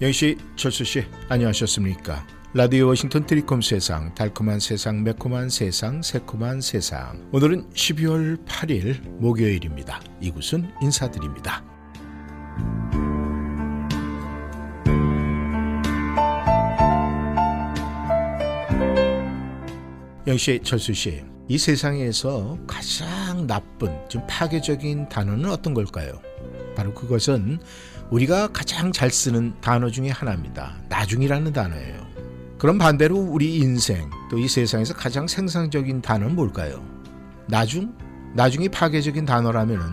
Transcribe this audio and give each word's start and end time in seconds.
영씨, 0.00 0.38
철수 0.56 0.82
씨, 0.82 1.04
안녕하셨습니까? 1.28 2.26
라디오 2.54 2.86
워싱턴 2.86 3.26
트리콤 3.26 3.60
세상, 3.60 4.14
달콤한 4.14 4.58
세상, 4.58 5.04
매콤한 5.04 5.50
세상, 5.50 6.00
새콤한 6.00 6.62
세상. 6.62 7.28
오늘은 7.32 7.68
12월 7.68 8.42
8일 8.46 9.06
목요일입니다. 9.20 10.00
이곳은 10.22 10.72
인사드립니다. 10.80 11.62
영씨, 20.26 20.60
철수 20.62 20.94
씨, 20.94 21.22
이 21.46 21.58
세상에서 21.58 22.56
가장 22.66 23.46
나쁜, 23.46 23.98
좀 24.08 24.26
파괴적인 24.26 25.10
단어는 25.10 25.50
어떤 25.50 25.74
걸까요? 25.74 26.22
바로 26.74 26.94
그것은 26.94 27.58
우리가 28.10 28.48
가장 28.48 28.92
잘 28.92 29.10
쓰는 29.10 29.54
단어 29.60 29.88
중에 29.90 30.10
하나입니다. 30.10 30.76
나중이라는 30.88 31.52
단어예요. 31.52 32.00
그럼 32.58 32.76
반대로 32.78 33.16
우리 33.16 33.56
인생 33.56 34.10
또 34.30 34.36
이 34.38 34.48
세상에서 34.48 34.94
가장 34.94 35.26
생산적인 35.26 36.02
단어는 36.02 36.34
뭘까요? 36.34 36.84
나중? 37.48 37.94
나중이 38.34 38.68
파괴적인 38.68 39.24
단어라면은 39.24 39.86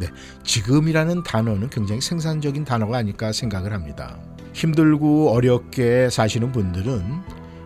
네, 0.00 0.06
지금이라는 0.42 1.22
단어는 1.22 1.70
굉장히 1.70 2.00
생산적인 2.00 2.64
단어가 2.64 2.98
아닐까 2.98 3.32
생각을 3.32 3.72
합니다. 3.72 4.18
힘들고 4.52 5.30
어렵게 5.30 6.10
사시는 6.10 6.52
분들은 6.52 7.02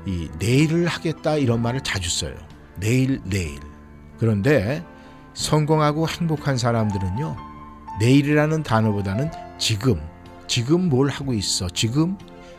이 0.07 0.29
내일을 0.39 0.87
하겠다 0.87 1.37
이런 1.37 1.63
말을 1.63 1.81
자주 1.83 2.11
써요. 2.11 2.35
내일 2.77 3.21
내일. 3.25 3.59
그런데 4.19 4.85
성공하고 5.35 6.09
행복한 6.09 6.57
사람들은요. 6.59 7.37
내일이라는 8.01 8.63
단어보다는 8.63 9.31
지금, 9.59 10.01
지금 10.47 10.89
뭘 10.89 11.09
하고 11.09 11.35
있어, 11.35 11.69
지금 11.69 12.17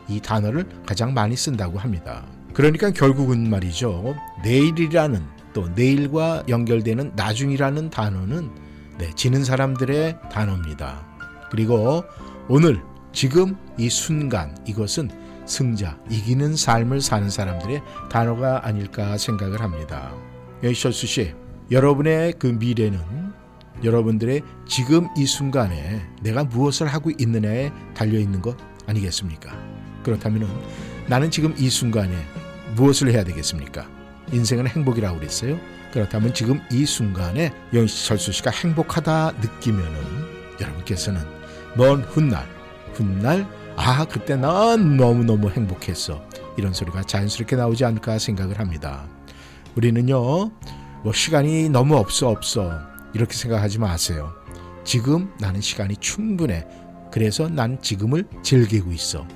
이 0.08 0.20
단어를 0.20 0.66
가장 0.86 1.14
많이 1.14 1.36
쓴다고 1.36 1.80
합니다. 1.80 2.26
그러니까 2.54 2.92
결국은 2.92 3.50
말이죠. 3.50 4.16
내일이라는 4.44 5.24
또 5.54 5.68
내일과 5.70 6.44
연결되는 6.48 7.14
나중이라는 7.16 7.90
단어는 7.90 8.50
네, 8.98 9.12
지는 9.16 9.44
사람들의 9.44 10.18
단어입니다. 10.32 11.06
그리고 11.50 12.04
오늘, 12.50 12.82
지금, 13.14 13.56
이 13.78 13.90
순간, 13.90 14.56
이것은 14.68 15.10
승자, 15.46 15.98
이기는 16.10 16.56
삶을 16.56 17.02
사는 17.02 17.30
사람들의 17.30 17.82
단어가 18.12 18.66
아닐까 18.66 19.18
생각을 19.18 19.62
합니다. 19.62 20.14
여이철수 20.64 21.08
씨, 21.08 21.34
여러분의 21.72 22.34
그 22.38 22.48
미래는 22.48 23.29
여러분들의 23.84 24.42
지금 24.68 25.08
이 25.18 25.26
순간에 25.26 26.02
내가 26.22 26.44
무엇을 26.44 26.88
하고 26.88 27.12
있느냐에 27.18 27.72
달려 27.94 28.20
있는 28.20 28.42
것 28.42 28.58
아니겠습니까? 28.88 29.56
그렇다면 30.04 30.48
나는 31.08 31.32
지금 31.32 31.54
이 31.58 31.70
순간에 31.70 32.16
무엇을 32.76 33.12
해야 33.12 33.24
되겠습니까? 33.24 33.88
인생은 34.32 34.68
행복이라고 34.68 35.18
그랬어요. 35.18 35.60
그렇다면 35.92 36.34
지금 36.34 36.62
이 36.72 36.86
순간에 36.86 37.52
영철수 37.74 38.32
씨가 38.32 38.52
행복하다 38.52 39.34
느끼면은 39.42 39.96
여러분께서는 40.62 41.22
먼 41.76 42.02
훗날, 42.02 42.48
훗날 42.94 43.48
아 43.76 44.06
그때 44.06 44.36
난 44.36 44.98
너무너무 44.98 45.50
행복했어. 45.50 46.22
이런 46.58 46.74
소리가 46.74 47.04
자연스럽게 47.04 47.56
나오지 47.56 47.86
않을까 47.86 48.20
생각을 48.20 48.60
합니다. 48.60 49.08
우리는요, 49.76 50.52
뭐 51.04 51.14
시간이 51.14 51.70
너무 51.70 51.96
없어 51.96 52.30
없어 52.30 52.89
이렇게 53.14 53.34
생각하지 53.34 53.80
마세요. 53.80 54.34
지금 54.84 55.32
나는 55.40 55.62
시간이 55.62 55.98
충분해. 55.98 56.66
그래서 57.12 57.48
난 57.48 57.82
지금을 57.82 58.26
즐기고 58.44 58.92
있어. 58.92 59.28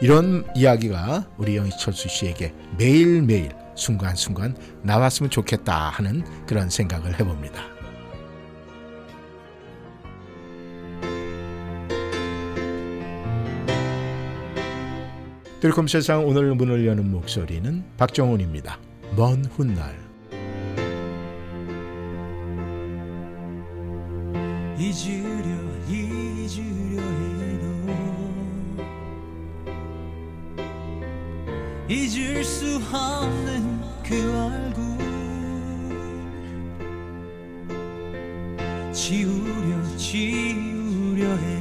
이런 0.00 0.44
이야기가 0.56 1.28
우리 1.36 1.56
영희철수 1.56 2.08
씨에게 2.08 2.54
매일매일 2.78 3.50
순간순간 3.76 4.56
나왔으면 4.82 5.30
좋겠다 5.30 5.90
하는 5.90 6.24
그런 6.46 6.70
생각을 6.70 7.18
해봅니다. 7.18 7.62
들콤 15.60 15.88
세상 15.88 16.26
오늘 16.26 16.54
문을 16.54 16.86
여는 16.86 17.10
목소리는 17.10 17.84
박정훈입니다. 17.98 18.78
먼 19.14 19.44
훗날 19.44 20.09
잊으려 24.80 25.44
잊으려 25.90 27.02
해도 27.02 27.66
잊을 31.86 32.42
수 32.42 32.80
없는 32.90 33.78
그 34.02 34.14
얼굴. 34.34 34.80
지우려 38.90 39.96
지우려 39.98 41.36
해 41.36 41.59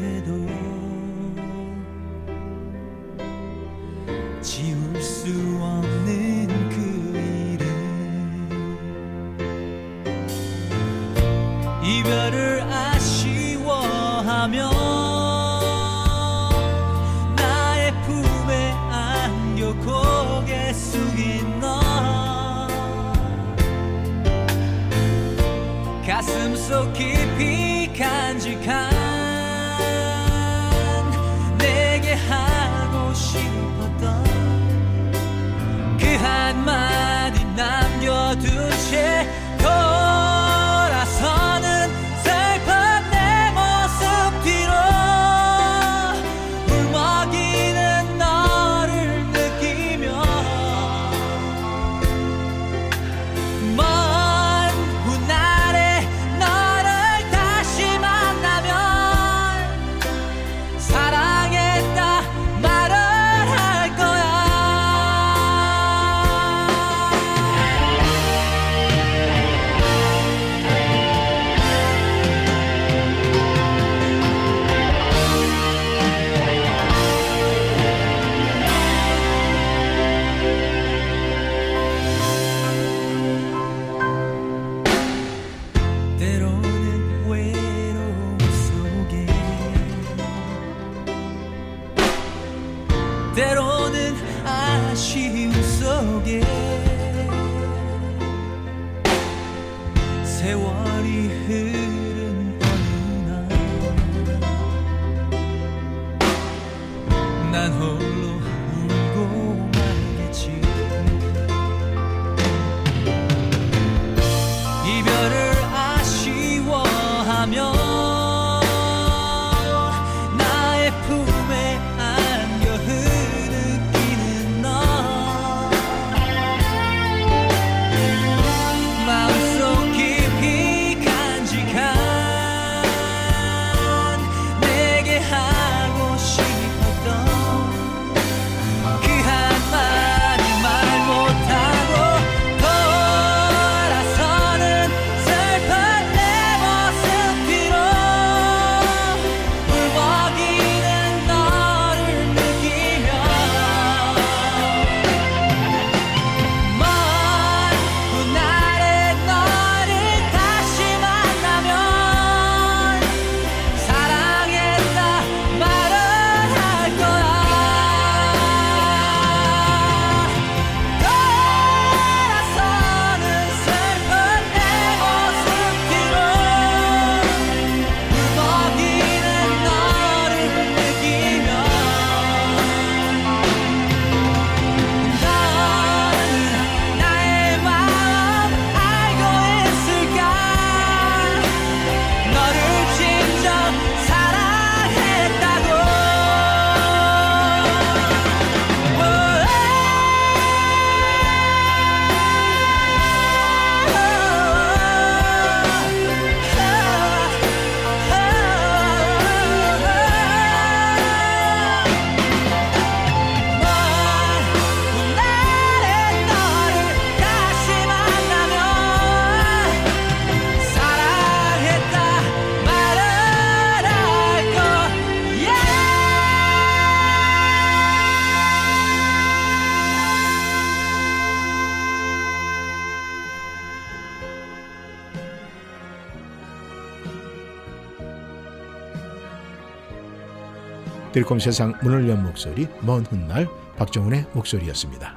들콤 241.29 241.37
세상 241.37 241.75
문을 241.83 242.09
연 242.09 242.23
목소리 242.23 242.67
먼 242.81 243.05
훗날 243.05 243.47
박정훈의 243.77 244.25
목소리였습니다. 244.33 245.15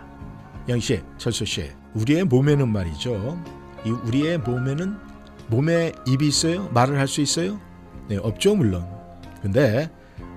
영씨, 0.69 1.01
철수 1.17 1.47
씨, 1.47 1.71
우리의 1.95 2.25
몸에는 2.25 2.69
말이죠. 2.69 3.43
이 3.87 3.91
우리의 3.91 4.39
몸에는 4.39 4.95
몸에 5.49 5.93
입이 6.07 6.29
있어요? 6.29 6.69
말을 6.75 6.99
할 6.99 7.09
수 7.09 7.23
있어요? 7.23 7.59
네, 8.09 8.19
없죠 8.19 8.55
물론. 8.55 8.87
근데 9.41 9.91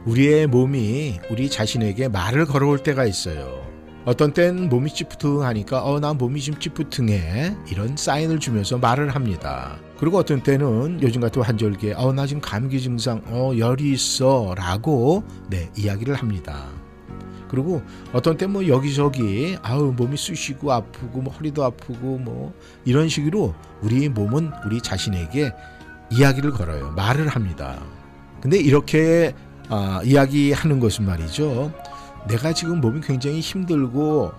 우리의 0.06 0.48
몸이 0.48 1.20
우리 1.30 1.50
자신에게 1.50 2.08
말을 2.08 2.46
걸어올 2.46 2.80
때가 2.80 3.06
있어요. 3.06 3.62
어떤 4.06 4.34
땐 4.34 4.70
몸이 4.70 4.94
찌푸둥하니까 4.94 5.84
어 5.84 6.00
나 6.00 6.14
몸이 6.14 6.40
좀 6.42 6.58
찌푸둥해 6.58 7.54
이런 7.70 7.98
사인을 7.98 8.40
주면서 8.40 8.78
말을 8.78 9.10
합니다. 9.14 9.78
그리고 9.98 10.18
어떤 10.18 10.42
때는 10.42 11.00
요즘 11.02 11.22
같은 11.22 11.42
한절기에 11.42 11.94
어 11.98 12.12
나 12.14 12.26
지금 12.28 12.42
감기 12.42 12.82
증상 12.82 13.22
어 13.28 13.52
열이 13.58 13.92
있어 13.92 14.54
라고 14.58 15.24
네 15.50 15.70
이야기를 15.78 16.16
합니다. 16.16 16.66
그리고 17.48 17.82
어떤 18.12 18.38
때 18.38 18.48
뭐 18.48 18.68
여기저기 18.68 19.58
아우 19.62 19.94
몸이 19.94 20.18
쑤시고 20.18 20.72
아프고 20.72 21.22
뭐 21.22 21.34
허리도 21.34 21.64
아프고 21.64 22.18
뭐 22.18 22.54
이런 22.84 23.08
식으로 23.08 23.54
우리 23.82 24.10
몸은 24.10 24.52
우리 24.66 24.82
자신에게 24.82 25.54
이야기를 26.12 26.52
걸어요. 26.52 26.92
말을 26.96 27.28
합니다. 27.30 27.80
근데 28.42 28.58
이렇게 28.58 29.34
아, 29.70 30.02
이야기하는 30.04 30.80
것은 30.80 31.06
말이죠. 31.06 31.72
내가 32.28 32.54
지금 32.54 32.82
몸이 32.82 33.02
굉장히 33.02 33.40
힘들고 33.40 34.32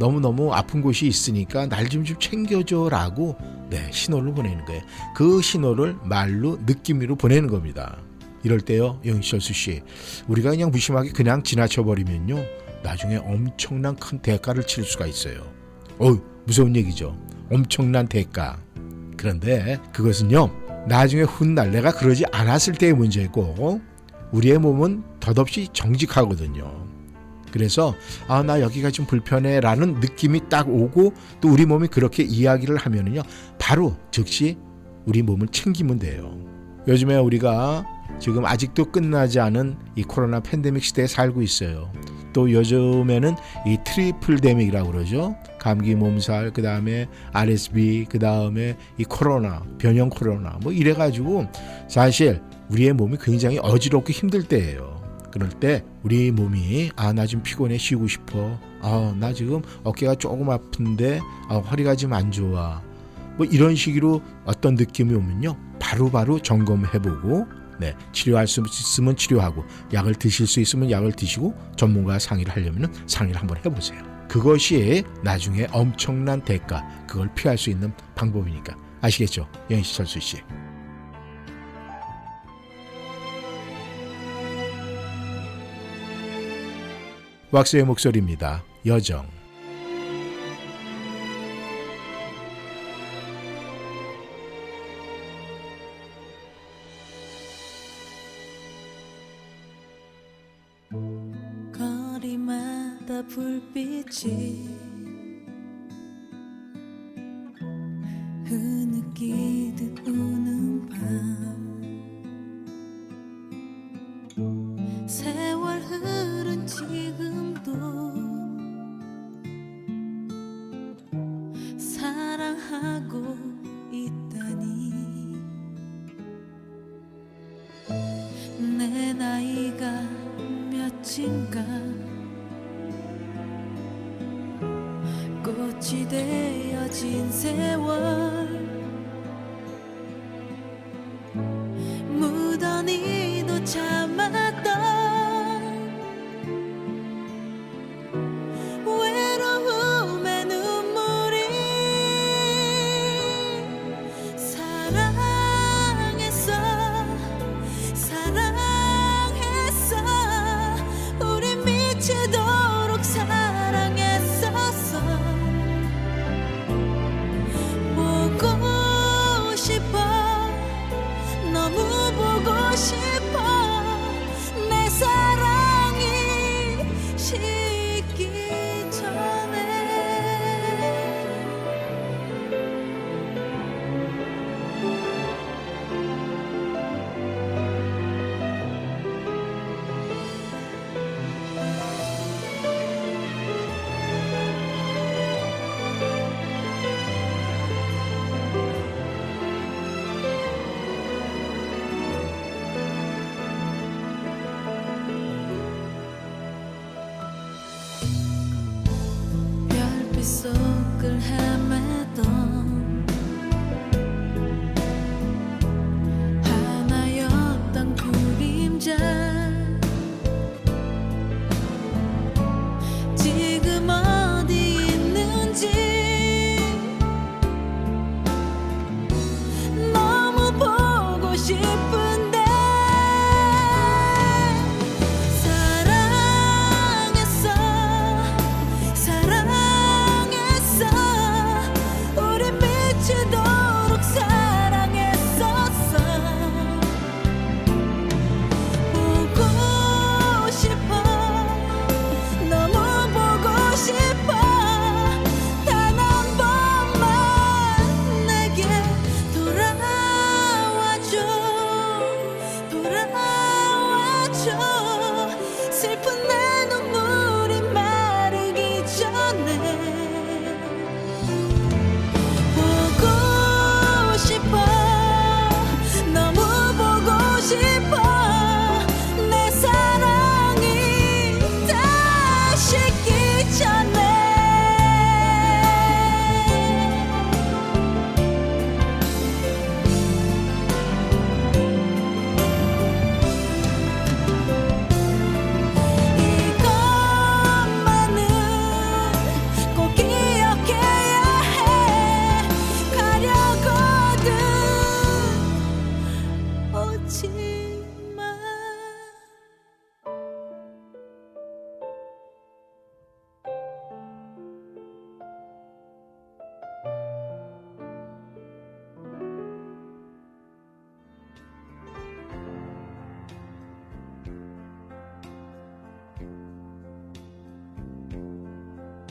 너무너무 0.00 0.52
아픈 0.52 0.80
곳이 0.82 1.06
있으니까 1.06 1.66
날 1.66 1.88
좀 1.88 2.04
좀 2.04 2.18
챙겨줘라고 2.18 3.36
네, 3.68 3.88
신호를 3.92 4.34
보내는 4.34 4.64
거예요. 4.64 4.82
그 5.14 5.40
신호를 5.42 5.96
말로 6.02 6.58
느낌으로 6.66 7.14
보내는 7.16 7.48
겁니다. 7.48 7.98
이럴 8.42 8.60
때요, 8.60 8.98
영철수 9.04 9.52
씨, 9.52 9.82
우리가 10.26 10.50
그냥 10.50 10.70
무심하게 10.70 11.10
그냥 11.10 11.42
지나쳐 11.42 11.84
버리면요, 11.84 12.42
나중에 12.82 13.16
엄청난 13.18 13.94
큰 13.96 14.18
대가를 14.20 14.64
치를 14.66 14.84
수가 14.84 15.06
있어요. 15.06 15.42
어, 15.98 16.16
무서운 16.46 16.74
얘기죠. 16.74 17.14
엄청난 17.52 18.08
대가. 18.08 18.58
그런데 19.18 19.78
그것은요, 19.92 20.50
나중에 20.88 21.22
훗날 21.24 21.70
내가 21.70 21.92
그러지 21.92 22.24
않았을 22.32 22.74
때의 22.74 22.94
문제고, 22.94 23.80
우리의 24.32 24.58
몸은 24.58 25.04
덧없이 25.20 25.68
정직하거든요. 25.74 26.89
그래서 27.52 27.94
아 28.28 28.42
나 28.42 28.60
여기가 28.60 28.90
좀 28.90 29.04
불편해라는 29.06 30.00
느낌이 30.00 30.48
딱 30.48 30.68
오고 30.68 31.12
또 31.40 31.48
우리 31.50 31.66
몸이 31.66 31.88
그렇게 31.88 32.22
이야기를 32.22 32.76
하면은요 32.76 33.22
바로 33.58 33.96
즉시 34.10 34.56
우리 35.04 35.22
몸을 35.22 35.48
챙기면 35.48 35.98
돼요. 35.98 36.38
요즘에 36.88 37.16
우리가 37.16 37.84
지금 38.18 38.44
아직도 38.46 38.86
끝나지 38.86 39.40
않은 39.40 39.76
이 39.96 40.02
코로나 40.02 40.40
팬데믹 40.40 40.82
시대에 40.82 41.06
살고 41.06 41.42
있어요. 41.42 41.92
또 42.32 42.50
요즘에는 42.50 43.34
이 43.66 43.78
tripledemic이라고 43.84 44.92
그러죠. 44.92 45.36
감기 45.58 45.94
몸살, 45.94 46.52
그 46.52 46.62
다음에 46.62 47.08
RSV, 47.32 48.06
그 48.08 48.18
다음에 48.18 48.76
이 48.98 49.04
코로나, 49.04 49.62
변형 49.78 50.10
코로나, 50.10 50.58
뭐 50.62 50.72
이래가지고 50.72 51.46
사실 51.88 52.40
우리의 52.70 52.92
몸이 52.92 53.16
굉장히 53.20 53.58
어지럽고 53.58 54.12
힘들 54.12 54.44
때예요. 54.44 54.99
그럴 55.30 55.48
때 55.50 55.84
우리 56.02 56.30
몸이 56.30 56.90
아 56.96 57.04
나 57.04 57.19
좀 57.19 57.42
피곤해 57.42 57.78
쉬고 57.78 58.08
싶어. 58.08 58.58
아 58.82 59.12
나 59.16 59.32
지금 59.32 59.62
어깨가 59.84 60.14
조금 60.16 60.50
아픈데 60.50 61.20
아, 61.48 61.56
허리가 61.58 61.94
좀안 61.94 62.30
좋아. 62.30 62.82
뭐 63.36 63.46
이런 63.46 63.74
식으로 63.76 64.22
어떤 64.44 64.74
느낌이 64.74 65.14
오면요. 65.14 65.56
바로바로 65.78 66.40
점검해보고 66.40 67.46
네 67.78 67.94
치료할 68.12 68.46
수 68.46 68.62
있으면 68.66 69.16
치료하고 69.16 69.64
약을 69.92 70.14
드실 70.14 70.46
수 70.46 70.60
있으면 70.60 70.90
약을 70.90 71.12
드시고 71.12 71.54
전문가 71.76 72.18
상의를 72.18 72.52
하려면 72.54 72.92
상의를 73.06 73.40
한번 73.40 73.56
해보세요. 73.64 74.02
그것이 74.28 75.02
나중에 75.24 75.66
엄청난 75.72 76.40
대가 76.42 76.86
그걸 77.08 77.30
피할 77.34 77.58
수 77.58 77.70
있는 77.70 77.92
방법이니까. 78.14 78.76
아시겠죠? 79.00 79.48
영희씨 79.70 79.96
철수씨 79.96 80.36
왁스의 87.52 87.84
목소리입니다. 87.84 88.62
여정. 88.86 89.39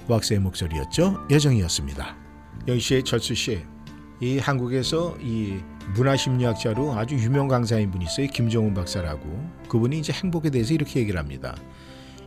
왁스의 0.10 0.40
목소리였죠. 0.40 1.28
여정이었습니다. 1.30 2.18
영시의 2.68 3.04
철수 3.04 3.36
씨, 3.36 3.64
이 4.20 4.38
한국에서 4.38 5.16
이 5.22 5.60
문화심리학자로 5.96 6.94
아주 6.94 7.16
유명 7.16 7.48
강사인 7.48 7.90
분이 7.92 8.06
있어요. 8.06 8.28
김정훈 8.28 8.74
박사라고. 8.74 9.22
그분이 9.70 10.00
이제 10.00 10.12
행복에 10.12 10.50
대해서 10.50 10.74
이렇게 10.74 11.00
얘기를 11.00 11.20
합니다. 11.20 11.56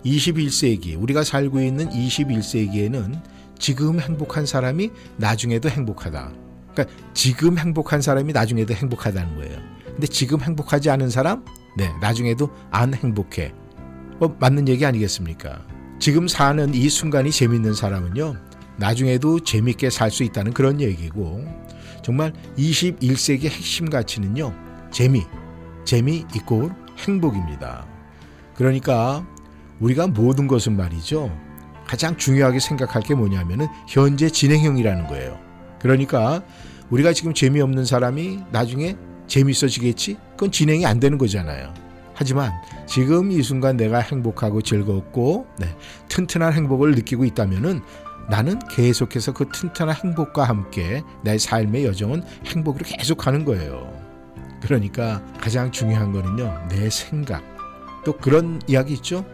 21세기 0.05 1.01
우리가 1.01 1.23
살고 1.23 1.61
있는 1.61 1.89
21세기에는 1.91 3.23
지금 3.59 4.01
행복한 4.01 4.47
사람이 4.47 4.91
나중에도 5.17 5.69
행복하다. 5.69 6.33
그러니까 6.73 6.97
지금 7.13 7.59
행복한 7.59 8.01
사람이 8.01 8.33
나중에도 8.33 8.75
행복하다는 8.75 9.37
거예요. 9.37 9.59
근데 9.85 10.07
지금 10.07 10.41
행복하지 10.41 10.91
않은 10.91 11.11
사람, 11.11 11.45
네 11.77 11.93
나중에도 12.01 12.51
안 12.71 12.95
행복해. 12.95 13.53
뭐 14.19 14.35
맞는 14.41 14.67
얘기 14.69 14.87
아니겠습니까? 14.87 15.72
지금 16.03 16.27
사는 16.27 16.75
이 16.75 16.89
순간이 16.89 17.31
재밌는 17.31 17.75
사람은요, 17.75 18.35
나중에도 18.77 19.39
재밌게 19.39 19.89
살 19.91 20.11
수 20.11 20.25
있다는 20.25 20.53
그런 20.53 20.81
얘기고, 20.81 21.45
정말 22.03 22.33
21세기 22.59 23.45
핵심 23.45 23.89
가치는요, 23.89 24.53
재미, 24.91 25.23
재미 25.85 26.27
이꼴 26.35 26.75
행복입니다. 26.99 27.87
그러니까 28.57 29.25
우리가 29.79 30.09
모든 30.09 30.49
것은 30.49 30.77
말이죠, 30.77 31.31
가장 31.87 32.17
중요하게 32.17 32.59
생각할 32.59 33.03
게 33.03 33.15
뭐냐면은 33.15 33.69
현재 33.87 34.29
진행형이라는 34.29 35.07
거예요. 35.07 35.39
그러니까 35.79 36.43
우리가 36.91 37.13
지금 37.13 37.33
재미없는 37.33 37.85
사람이 37.85 38.41
나중에 38.51 38.97
재밌어지겠지? 39.29 40.17
그건 40.33 40.51
진행이 40.51 40.85
안 40.85 40.99
되는 40.99 41.17
거잖아요. 41.17 41.73
하지만 42.15 42.53
지금 42.87 43.31
이 43.31 43.43
순간 43.43 43.77
내가 43.77 43.99
행복하고 43.99 44.63
즐겁고 44.63 45.47
네, 45.59 45.75
튼튼한 46.09 46.53
행복을 46.53 46.93
느끼고 46.93 47.25
있다면은 47.25 47.81
나는 48.29 48.59
계속해서 48.71 49.33
그 49.33 49.49
튼튼한 49.49 49.97
행복과 49.97 50.45
함께 50.45 51.03
내 51.23 51.39
삶의 51.39 51.85
여정은 51.87 52.23
행복으로 52.47 52.85
계속 52.87 53.19
가는 53.19 53.45
거예요. 53.45 53.93
그러니까 54.61 55.23
가장 55.41 55.73
중요한 55.73 56.13
거는요, 56.13 56.69
내 56.69 56.89
생각. 56.89 57.43
또 58.05 58.17
그런 58.17 58.61
이야기 58.69 58.95
있죠? 58.95 59.25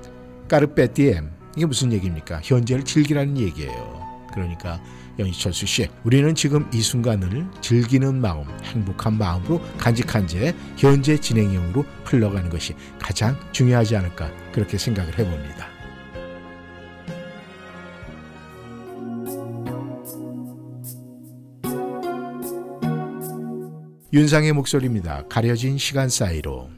까르페디엠. 0.49 1.31
이게 1.57 1.67
무슨 1.67 1.93
얘기입니까? 1.93 2.41
현재를 2.43 2.85
즐기라는 2.85 3.37
얘기예요. 3.37 4.08
그러니까 4.39 4.81
영희철수 5.19 5.67
씨, 5.67 5.89
우리는 6.05 6.35
지금 6.35 6.69
이 6.73 6.81
순간을 6.81 7.47
즐기는 7.61 8.21
마음, 8.21 8.45
행복한 8.63 9.19
마음으로 9.19 9.61
간직한 9.77 10.27
채 10.27 10.55
현재 10.77 11.19
진행형으로 11.19 11.85
흘러가는 12.05 12.49
것이 12.49 12.75
가장 13.01 13.37
중요하지 13.53 13.97
않을까 13.97 14.31
그렇게 14.53 14.79
생각을 14.79 15.19
해봅니다. 15.19 15.69
윤상의 24.11 24.55
목소리입니다. 24.55 25.25
가려진 25.29 25.77
시간 25.77 26.09
사이로. 26.09 26.78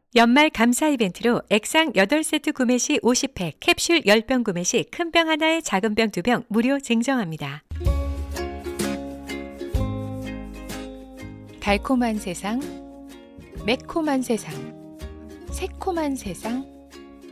연말 0.13 0.49
감사 0.49 0.89
이벤트로 0.89 1.41
액상 1.49 1.93
8세트 1.93 2.53
구매 2.53 2.77
시 2.77 2.99
50팩, 2.99 3.53
캡슐 3.61 4.01
10병 4.01 4.43
구매 4.43 4.61
시 4.63 4.83
큰 4.91 5.09
병 5.09 5.29
하나에 5.29 5.61
작은 5.61 5.95
병 5.95 6.09
2병 6.09 6.43
무료 6.49 6.79
증정합니다. 6.79 7.63
달콤한 11.61 12.17
세상, 12.17 12.59
매콤한 13.65 14.21
세상, 14.21 14.53
새콤한 15.49 16.17
세상, 16.17 16.65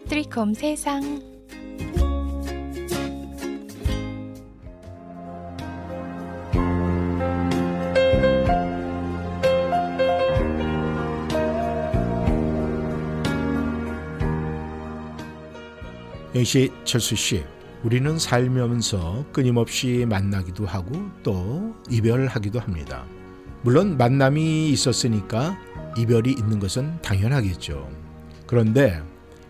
트리콤 0.07 0.53
세상. 0.53 1.38
역시 16.35 16.71
철수 16.83 17.15
씨, 17.15 17.43
우리는 17.83 18.19
살면서 18.19 19.25
끊임없이 19.31 20.05
만나기도 20.07 20.65
하고 20.65 20.91
또 21.23 21.73
이별하기도 21.89 22.59
합니다. 22.59 23.05
물론 23.61 23.97
만남이 23.97 24.69
있었으니까 24.69 25.57
이별이 25.97 26.31
있는 26.31 26.59
것은 26.59 27.01
당연하겠죠. 27.01 27.89
그런데 28.45 29.01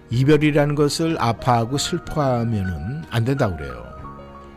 이별이라는 0.10 0.76
것을 0.76 1.18
아파하고 1.20 1.78
슬퍼하면은 1.78 3.04
안 3.10 3.26
된다고 3.26 3.58
그래요. 3.58 3.86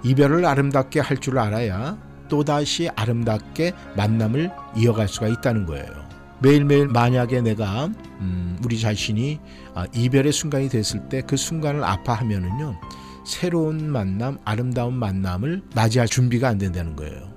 이별을 0.05 0.45
아름답게 0.47 1.01
할 1.01 1.17
줄 1.19 1.39
알아야 1.39 1.99
또다시 2.29 2.89
아름답게 2.97 3.73
만남을 3.97 4.51
이어갈 4.77 5.09
수가 5.09 5.29
있다는 5.29 5.67
거예요. 5.67 6.12
매일매일 6.43 6.89
만약에 6.89 7.41
내가 7.41 7.87
음, 8.21 8.59
우리 8.65 8.79
자신이 8.81 9.39
아, 9.75 9.87
이별의 9.95 10.33
순간이 10.33 10.69
됐을 10.69 11.09
때 11.09 11.23
그 11.23 11.37
순간을 11.37 11.85
아파하면은요 11.85 12.77
새로운 13.25 13.91
만남, 13.93 14.39
아름다운 14.45 14.95
만남을 14.95 15.63
맞이할 15.75 16.09
준비가 16.09 16.49
안 16.49 16.59
된다는 16.59 16.97
거예요. 16.97 17.31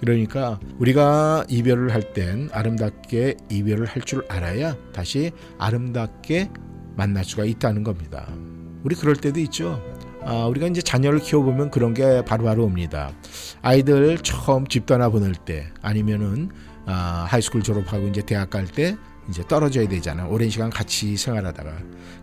그러니까 0.00 0.60
우리가 0.78 1.46
이별을 1.48 1.94
할 1.94 2.12
땐 2.12 2.50
아름답게 2.52 3.36
이별을 3.50 3.86
할 3.86 4.02
줄 4.02 4.24
알아야 4.28 4.76
다시 4.92 5.32
아름답게 5.58 6.50
만날 6.96 7.24
수가 7.24 7.44
있다는 7.46 7.82
겁니다. 7.84 8.28
우리 8.82 8.94
그럴 8.94 9.16
때도 9.16 9.40
있죠. 9.40 9.82
아, 10.22 10.44
우리가 10.46 10.66
이제 10.66 10.82
자녀를 10.82 11.20
키워보면 11.20 11.70
그런 11.70 11.94
게 11.94 12.22
바로바로 12.24 12.64
옵니다. 12.64 13.10
아이들 13.62 14.18
처음 14.18 14.66
집 14.66 14.84
떠나 14.84 15.08
보낼 15.08 15.32
때 15.34 15.68
아니면은 15.80 16.50
아, 16.86 17.26
high 17.28 17.42
school 17.42 17.62
졸업하고 17.62 18.08
이제 18.08 18.22
대학 18.22 18.50
갈 18.50 18.66
때 18.66 18.96
이제 19.28 19.42
떨어져야 19.48 19.88
되잖아. 19.88 20.26
오랜 20.26 20.50
시간 20.50 20.68
같이 20.68 21.16
생활하다가 21.16 21.72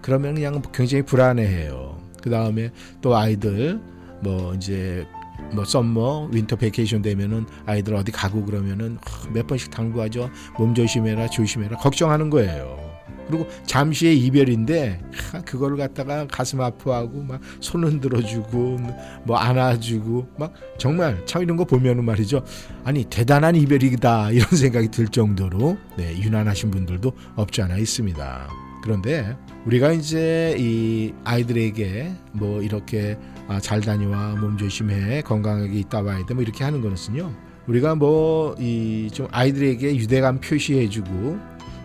그러면 0.01 0.35
그냥 0.35 0.61
굉장히 0.71 1.03
불안해해요. 1.03 1.99
그 2.21 2.29
다음에 2.29 2.69
또 3.01 3.15
아이들 3.15 3.79
뭐 4.21 4.53
이제 4.53 5.07
뭐 5.53 5.65
summer 5.65 6.29
winter 6.31 6.57
vacation 6.57 7.01
되면은 7.01 7.47
아이들 7.65 7.95
어디 7.95 8.11
가고 8.11 8.45
그러면은 8.45 8.99
몇 9.33 9.47
번씩 9.47 9.71
당부하죠. 9.71 10.29
몸 10.59 10.75
조심해라 10.75 11.27
조심해라 11.29 11.77
걱정하는 11.77 12.29
거예요. 12.29 12.90
그리고 13.27 13.47
잠시의 13.65 14.17
이별인데 14.25 14.99
그거를 15.45 15.77
갖다가 15.77 16.27
가슴 16.27 16.61
아파하고 16.61 17.23
막 17.23 17.41
손 17.59 17.83
흔들어 17.83 18.21
주고 18.21 18.77
뭐 19.23 19.37
안아 19.37 19.79
주고 19.79 20.27
막 20.37 20.53
정말 20.77 21.21
참 21.25 21.41
이런 21.43 21.57
거 21.57 21.65
보면은 21.65 22.03
말이죠. 22.05 22.43
아니 22.83 23.03
대단한 23.05 23.55
이별이다. 23.55 24.31
이런 24.31 24.47
생각이 24.49 24.89
들 24.89 25.07
정도로 25.07 25.77
네, 25.97 26.17
유난하신 26.17 26.71
분들도 26.71 27.11
없지 27.35 27.61
않아 27.61 27.77
있습니다. 27.77 28.47
그런데 28.83 29.37
우리가 29.65 29.91
이제 29.91 30.55
이 30.57 31.13
아이들에게 31.23 32.11
뭐 32.33 32.61
이렇게 32.63 33.17
아, 33.47 33.59
잘 33.59 33.79
다녀와 33.81 34.35
몸 34.37 34.57
조심해 34.57 35.21
건강하게 35.21 35.73
있다 35.79 36.01
와야 36.01 36.25
돼 36.25 36.33
뭐 36.33 36.41
이렇게 36.43 36.63
하는 36.63 36.81
것은요. 36.81 37.31
우리가 37.67 37.95
뭐 37.95 38.55
이 38.59 39.09
좀 39.13 39.27
아이들에게 39.31 39.95
유대감 39.97 40.39
표시해주고 40.39 41.37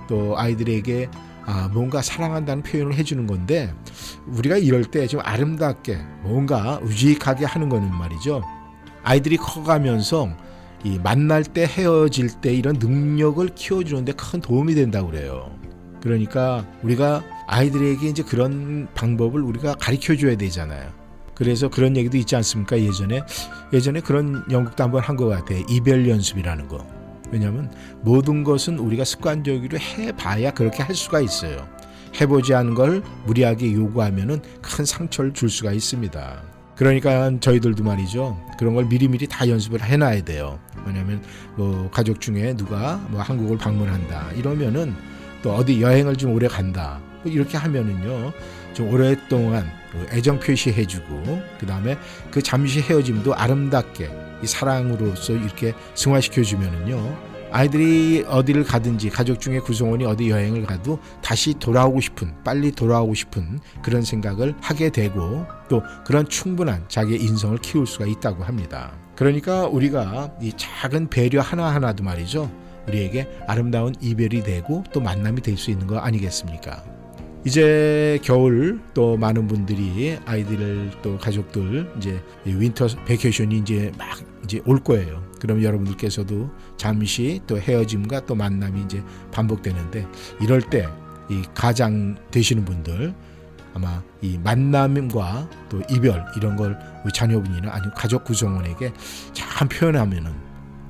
또 0.09 0.39
아이들에게 0.39 1.09
아, 1.47 1.69
뭔가 1.73 2.03
사랑한다는 2.03 2.63
표현을 2.65 2.95
해주는 2.95 3.27
건데 3.27 3.73
우리가 4.27 4.57
이럴 4.59 4.85
때 4.85 5.07
좀 5.07 5.21
아름답게 5.25 5.97
뭔가 6.23 6.79
우직하게 6.83 7.45
하는 7.47 7.69
거는 7.69 7.93
말이죠. 7.95 8.43
아이들이 9.05 9.37
커가면서 9.37 10.29
이 10.83 10.99
만날 10.99 11.45
때 11.45 11.65
헤어질 11.67 12.41
때 12.41 12.53
이런 12.53 12.77
능력을 12.79 13.49
키워주는데 13.55 14.13
큰 14.13 14.41
도움이 14.41 14.75
된다고 14.75 15.11
그래요. 15.11 15.51
그러니까 16.03 16.65
우리가 16.83 17.23
아이들에게 17.47 18.07
이제 18.09 18.23
그런 18.25 18.89
방법을 18.95 19.41
우리가 19.41 19.75
가르쳐 19.77 20.17
줘야 20.17 20.37
되잖아요. 20.37 20.91
그래서 21.35 21.69
그런 21.69 21.97
얘기도 21.97 22.17
있지 22.17 22.35
않습니까? 22.37 22.79
예전에 22.81 23.23
예전에 23.73 24.01
그런 24.01 24.45
연극도 24.51 24.83
한번 24.83 25.03
한 25.03 25.17
것 25.17 25.27
같아요. 25.29 25.63
이별 25.69 26.09
연습이라는 26.09 26.67
거. 26.69 26.96
왜냐하면 27.31 27.73
모든 28.03 28.45
것은 28.45 28.79
우리가 28.79 29.05
습관적으로 29.05 29.79
해봐야 29.79 30.53
그렇게 30.53 30.83
할 30.83 30.95
수가 30.95 31.21
있어요. 31.21 31.69
해보지 32.21 32.55
않은 32.55 32.75
걸 32.75 33.03
무리하게 33.27 33.73
요구하면은 33.75 34.41
큰 34.63 34.85
상처를 34.85 35.35
줄 35.35 35.51
수가 35.51 35.73
있습니다. 35.73 36.43
그러니까 36.77 37.33
저희들도 37.41 37.83
말이죠. 37.83 38.39
그런 38.59 38.75
걸 38.75 38.85
미리미리 38.85 39.27
다 39.27 39.49
연습을 39.49 39.83
해놔야 39.83 40.23
돼요. 40.25 40.59
왜냐하면 40.87 41.23
뭐 41.57 41.91
가족 41.91 42.21
중에 42.21 42.55
누가 42.55 42.97
뭐 43.09 43.21
한국을 43.21 43.59
방문한다 43.59 44.33
이러면은 44.33 44.95
또 45.43 45.55
어디 45.55 45.81
여행을 45.81 46.17
좀 46.17 46.33
오래 46.33 46.49
간다 46.49 47.01
뭐 47.23 47.33
이렇게 47.33 47.57
하면은요 47.57 48.33
좀 48.73 48.93
오랫동안 48.93 49.67
애정 50.13 50.39
표시해주고 50.39 51.43
그 51.59 51.67
다음에 51.67 51.97
그 52.31 52.43
잠시 52.43 52.81
헤어짐도 52.81 53.35
아름답게 53.35 54.11
이 54.43 54.47
사랑으로서 54.47 55.33
이렇게 55.33 55.75
승화시켜 55.95 56.43
주면은요 56.43 57.37
아이들이 57.53 58.25
어디를 58.27 58.65
가든지 58.65 59.09
가족 59.09 59.41
중에 59.41 59.61
구성원이 59.61 60.05
어디 60.05 60.31
여행을 60.31 60.65
가도 60.67 60.99
다시 61.23 61.55
돌아오고 61.55 62.01
싶은 62.01 62.35
빨리 62.45 62.73
돌아오고 62.73 63.15
싶은 63.15 63.61
그런 63.83 64.03
생각을 64.03 64.55
하게 64.61 64.91
되고 64.91 65.47
또 65.69 65.83
그런 66.05 66.29
충분한 66.29 66.85
자기의 66.89 67.23
인성을 67.23 67.57
키울 67.59 67.87
수가 67.87 68.07
있다고 68.07 68.45
합니다. 68.45 68.93
그러니까 69.15 69.67
우리가 69.67 70.33
이 70.43 70.53
작은 70.57 71.09
배려 71.09 71.41
하나하나도 71.41 72.05
말이죠. 72.05 72.51
우리에게 72.89 73.29
아름다운 73.47 73.95
이별이 74.01 74.43
되고 74.43 74.85
또 74.93 75.01
만남이 75.01 75.41
될 75.41 75.57
수 75.57 75.71
있는 75.71 75.87
거 75.87 75.99
아니겠습니까? 75.99 76.96
이제 77.47 78.19
겨울 78.23 78.81
또 78.93 79.17
많은 79.17 79.47
분들이 79.47 80.19
아이들 80.27 80.91
또 81.01 81.17
가족들 81.17 81.93
이제 81.97 82.21
winter 82.45 82.89
vacation이 83.07 83.59
이제 83.59 83.93
막 83.97 84.19
이제 84.45 84.61
올 84.67 84.83
거예요. 84.83 85.23
그럼 85.41 85.63
여러분들께서도 85.63 86.51
잠시 86.77 87.41
또 87.47 87.59
헤어짐과 87.59 88.27
또 88.27 88.35
만남이 88.35 88.83
이제 88.83 89.03
반복되는데 89.33 90.07
이럴 90.41 90.61
때 90.61 90.89
이 91.29 91.43
가장 91.55 92.17
되시는 92.31 92.65
분들 92.65 93.15
아마 93.75 94.03
이 94.23 94.39
만남과 94.39 95.51
또 95.69 95.83
이별 95.91 96.25
이런 96.37 96.57
걸 96.57 96.79
우리 97.05 97.13
자녀분이나 97.13 97.73
아니면 97.73 97.93
가족 97.95 98.25
구성원에게 98.25 98.93
잘 99.33 99.69
표현하면은 99.69 100.33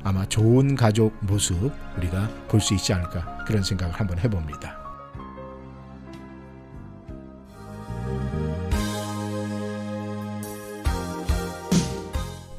아마 0.04 0.24
좋은 0.26 0.76
가족 0.76 1.16
모습 1.20 1.72
우리가 1.96 2.28
볼 2.48 2.60
수 2.60 2.74
있지 2.74 2.92
않을까 2.92 3.44
그런 3.46 3.62
생각을 3.62 3.94
한번 3.94 4.18
해봅니다. 4.18 4.75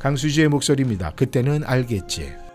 강수지의 0.07 0.47
목소리입니다. 0.47 1.11
그때는 1.17 1.63
알겠지. 1.65 2.46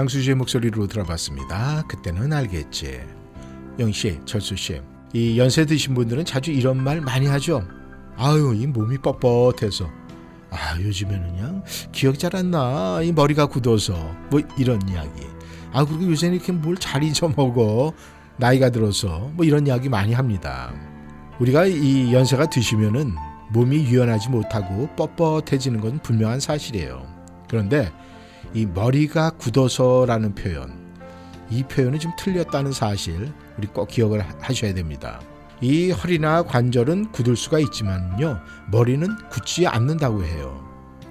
강수지의 0.00 0.34
목소리로 0.36 0.86
들어봤습니다. 0.86 1.82
그때는 1.86 2.32
알겠지. 2.32 3.00
영씨, 3.78 4.18
철수씨, 4.24 4.80
이 5.12 5.38
연세 5.38 5.66
드신 5.66 5.92
분들은 5.92 6.24
자주 6.24 6.52
이런 6.52 6.82
말 6.82 7.02
많이 7.02 7.26
하죠. 7.26 7.62
아유, 8.16 8.54
이 8.56 8.66
몸이 8.66 8.96
뻣뻣해서. 8.96 9.90
아, 10.50 10.80
요즘에는 10.80 11.34
그냥 11.36 11.62
기억 11.92 12.18
잘 12.18 12.34
안 12.34 12.50
나. 12.50 13.02
이 13.02 13.12
머리가 13.12 13.44
굳어서. 13.44 13.92
뭐 14.30 14.40
이런 14.56 14.80
이야기. 14.88 15.26
아, 15.70 15.84
그리고 15.84 16.10
요새는 16.10 16.36
이렇게 16.36 16.50
뭘 16.52 16.78
잘 16.78 17.02
잊어먹어. 17.02 17.92
나이가 18.38 18.70
들어서. 18.70 19.30
뭐 19.34 19.44
이런 19.44 19.66
이야기 19.66 19.90
많이 19.90 20.14
합니다. 20.14 20.72
우리가 21.40 21.66
이 21.66 22.14
연세가 22.14 22.48
드시면은 22.48 23.14
몸이 23.50 23.76
유연하지 23.84 24.30
못하고 24.30 24.88
뻣뻣해지는 24.96 25.82
건 25.82 25.98
분명한 26.02 26.40
사실이에요. 26.40 27.06
그런데 27.50 27.92
이 28.54 28.66
머리가 28.66 29.30
굳어서라는 29.30 30.34
표현, 30.34 30.72
이 31.50 31.62
표현은 31.62 31.98
좀 31.98 32.12
틀렸다는 32.18 32.72
사실 32.72 33.32
우리 33.58 33.66
꼭 33.68 33.88
기억을 33.88 34.20
하- 34.20 34.34
하셔야 34.40 34.74
됩니다. 34.74 35.20
이 35.60 35.90
허리나 35.90 36.42
관절은 36.42 37.12
굳을 37.12 37.36
수가 37.36 37.58
있지만요, 37.60 38.38
머리는 38.70 39.08
굳지 39.30 39.66
않는다고 39.66 40.24
해요. 40.24 40.64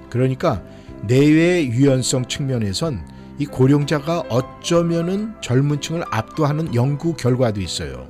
그러니까 0.09 0.61
뇌의 1.03 1.67
유연성 1.69 2.25
측면에선 2.25 3.07
이 3.37 3.45
고령자가 3.45 4.23
어쩌면은 4.29 5.33
젊은 5.41 5.79
층을 5.79 6.03
압도하는 6.11 6.75
연구 6.75 7.13
결과도 7.13 7.61
있어요. 7.61 8.07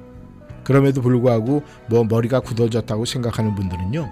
그럼에도 0.63 1.02
불구하고 1.02 1.63
뭐 1.88 2.04
머리가 2.04 2.39
굳어졌다고 2.39 3.06
생각하는 3.06 3.54
분들은요, 3.56 4.10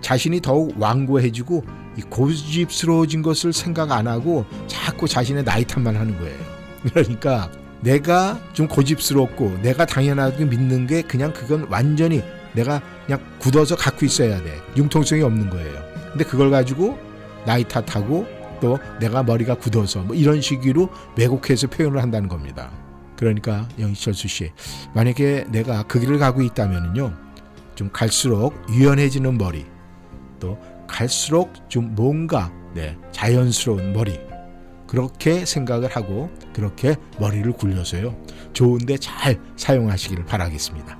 자신이 0.00 0.40
더욱 0.40 0.74
완고해지고 0.80 1.64
이 1.96 2.02
고집스러워진 2.02 3.22
것을 3.22 3.52
생각 3.52 3.90
안 3.90 4.06
하고 4.06 4.44
자꾸 4.66 5.08
자신의 5.08 5.44
나이 5.44 5.64
탓만 5.64 5.96
하는 5.96 6.18
거예요. 6.18 6.38
그러니까 6.82 7.50
내가 7.80 8.40
좀 8.52 8.68
고집스럽고 8.68 9.58
내가 9.62 9.86
당연하게 9.86 10.44
믿는 10.44 10.86
게 10.86 11.02
그냥 11.02 11.32
그건 11.32 11.66
완전히 11.70 12.22
내가 12.52 12.80
그냥 13.06 13.20
굳어서 13.38 13.76
갖고 13.76 14.06
있어야 14.06 14.42
돼. 14.42 14.58
융통성이 14.76 15.22
없는 15.22 15.50
거예요. 15.50 15.82
근데 16.10 16.24
그걸 16.24 16.50
가지고 16.50 16.98
나이 17.44 17.64
탓하고 17.64 18.26
또 18.60 18.78
내가 18.98 19.22
머리가 19.22 19.54
굳어서 19.54 20.00
뭐 20.00 20.16
이런 20.16 20.40
식으로 20.40 20.88
왜곡해서 21.16 21.68
표현을 21.68 22.02
한다는 22.02 22.28
겁니다. 22.28 22.70
그러니까 23.16 23.68
영희철수 23.78 24.28
씨, 24.28 24.52
만약에 24.94 25.46
내가 25.48 25.82
그 25.84 25.98
길을 26.00 26.18
가고 26.18 26.42
있다면요, 26.42 27.12
좀 27.74 27.90
갈수록 27.92 28.54
유연해지는 28.70 29.38
머리, 29.38 29.66
또 30.38 30.58
갈수록 30.86 31.52
좀 31.68 31.94
뭔가 31.94 32.52
네, 32.74 32.96
자연스러운 33.10 33.92
머리 33.92 34.20
그렇게 34.86 35.44
생각을 35.44 35.88
하고 35.94 36.30
그렇게 36.52 36.96
머리를 37.18 37.50
굴려서요 37.52 38.14
좋은데 38.52 38.98
잘 38.98 39.40
사용하시기를 39.56 40.24
바라겠습니다. 40.24 40.98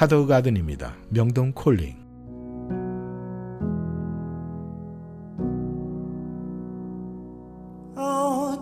카더 0.00 0.26
가든입니다. 0.26 0.94
명동 1.10 1.52
콜링. 1.52 1.94
Oh 7.98 8.58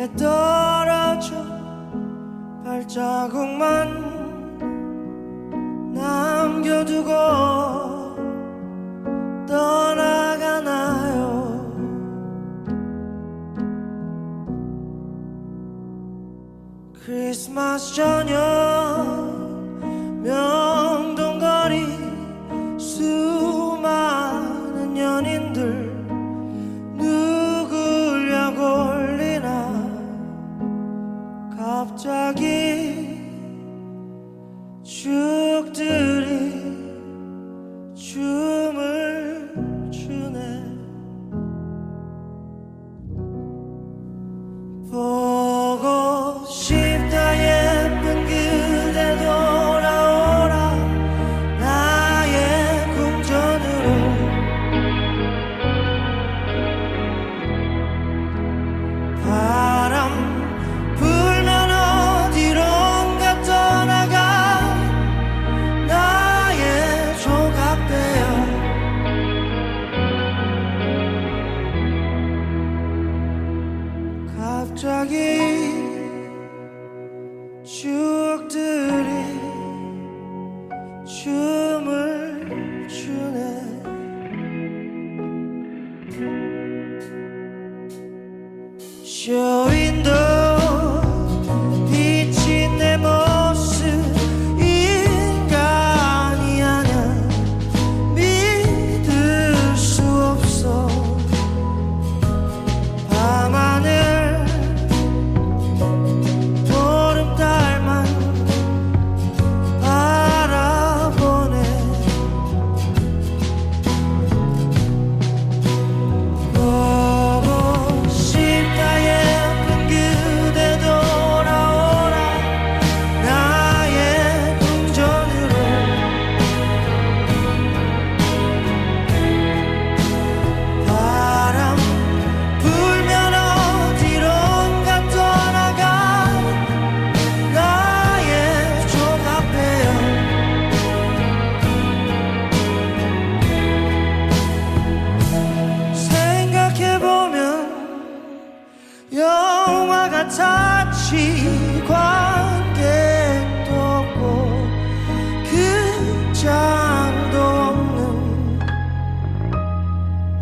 위에 0.00 0.08
떨어져 0.16 1.34
발자국만 2.64 4.00
남겨두고 5.92 7.10
떠나가나요? 9.46 11.20
크리스마스 17.04 17.94
저녁 17.94 18.38
명 20.22 20.69
갑자기 32.02 33.18
죽 34.82 35.49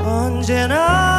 언제나 0.08 1.17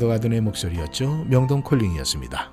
카더가든의 0.00 0.40
목소리였죠. 0.40 1.26
명동 1.28 1.62
콜링이었습니다. 1.62 2.50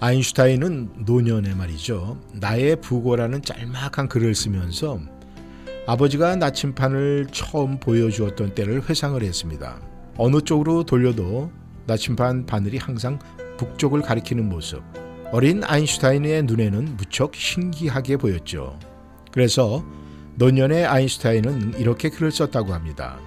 아인슈타인은 0.00 1.04
노년에 1.06 1.54
말이죠. 1.54 2.20
나의 2.34 2.76
부고라는 2.80 3.42
짤막한 3.42 4.08
글을 4.08 4.34
쓰면서 4.34 5.00
아버지가 5.86 6.36
나침판을 6.36 7.28
처음 7.32 7.80
보여주었던 7.80 8.54
때를 8.54 8.88
회상을 8.88 9.20
했습니다. 9.22 9.80
어느 10.18 10.40
쪽으로 10.42 10.84
돌려도 10.84 11.50
나침판 11.86 12.46
바늘이 12.46 12.78
항상 12.78 13.18
북쪽을 13.56 14.02
가리키는 14.02 14.48
모습. 14.48 14.82
어린 15.32 15.64
아인슈타인의 15.64 16.44
눈에는 16.44 16.96
무척 16.96 17.34
신기하게 17.34 18.18
보였죠. 18.18 18.78
그래서 19.32 19.84
노년의 20.36 20.86
아인슈타인은 20.86 21.78
이렇게 21.78 22.10
글을 22.10 22.30
썼다고 22.30 22.74
합니다. 22.74 23.18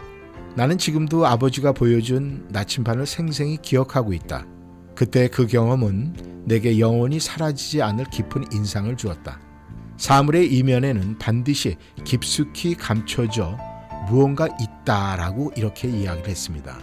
나는 0.56 0.78
지금도 0.78 1.26
아버지가 1.26 1.74
보여준 1.74 2.48
나침반을 2.50 3.06
생생히 3.06 3.58
기억하고 3.62 4.14
있다. 4.14 4.46
그때 4.96 5.28
그 5.28 5.48
경험은 5.48 6.44
내게 6.46 6.80
영원히 6.80 7.20
사라지지 7.20 7.82
않을 7.82 8.06
깊은 8.06 8.46
인상을 8.54 8.96
주었다. 8.96 9.40
사물의 9.98 10.54
이면에는 10.54 11.18
반드시 11.18 11.76
깊숙이 12.06 12.76
감춰져 12.76 13.58
무언가 14.10 14.48
있다라고 14.48 15.52
이렇게 15.58 15.90
이야기를 15.90 16.30
했습니다. 16.30 16.78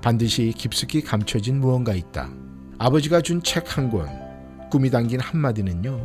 반드시 0.00 0.54
깊숙이 0.56 1.02
감춰진 1.02 1.60
무언가 1.60 1.92
있다. 1.94 2.30
아버지가 2.78 3.20
준 3.20 3.42
책 3.42 3.64
한 3.76 3.90
권, 3.90 4.08
꿈이 4.70 4.90
담긴 4.90 5.20
한마디는요, 5.20 6.00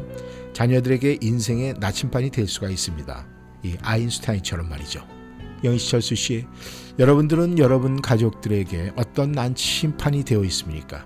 자녀들에게 0.53 1.19
인생의 1.21 1.75
나침반이 1.79 2.29
될 2.29 2.47
수가 2.47 2.69
있습니다. 2.69 3.27
이 3.63 3.75
아인슈타인처럼 3.81 4.69
말이죠. 4.69 5.18
영희철수 5.63 6.15
씨, 6.15 6.45
여러분들은 6.97 7.59
여러분 7.59 8.01
가족들에게 8.01 8.93
어떤 8.95 9.31
나침판이 9.31 10.23
되어 10.23 10.43
있습니까? 10.45 11.05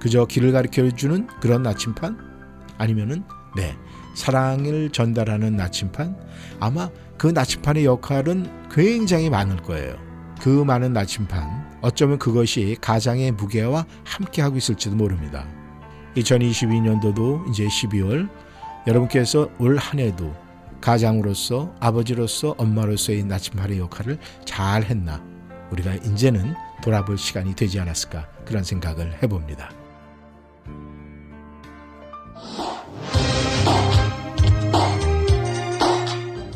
그저 0.00 0.24
길을 0.24 0.52
가르쳐 0.52 0.88
주는 0.90 1.26
그런 1.40 1.62
나침판? 1.62 2.16
아니면은 2.78 3.22
네 3.56 3.76
사랑을 4.14 4.90
전달하는 4.90 5.56
나침판? 5.56 6.16
아마 6.58 6.88
그 7.18 7.26
나침판의 7.26 7.84
역할은 7.84 8.50
굉장히 8.70 9.28
많을 9.28 9.58
거예요. 9.58 9.96
그 10.40 10.48
많은 10.48 10.92
나침판 10.94 11.78
어쩌면 11.82 12.18
그것이 12.18 12.76
가장의 12.80 13.32
무게와 13.32 13.84
함께 14.04 14.40
하고 14.42 14.56
있을지도 14.56 14.96
모릅니다. 14.96 15.46
2022년도도 16.16 17.48
이제 17.50 17.66
12월 17.66 18.28
여러분께서 18.86 19.50
올 19.58 19.76
한 19.76 20.00
해도 20.00 20.34
가장으로서 20.80 21.74
아버지로서 21.80 22.54
엄마로서의 22.58 23.24
나침반의 23.24 23.78
역할을 23.78 24.18
잘 24.44 24.82
했나 24.84 25.22
우리가 25.70 25.94
이제는 25.94 26.54
돌아볼 26.82 27.18
시간이 27.18 27.54
되지 27.54 27.78
않았을까 27.80 28.28
그런 28.44 28.64
생각을 28.64 29.22
해봅니다. 29.22 29.70